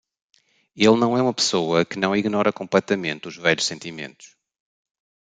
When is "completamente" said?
2.51-3.27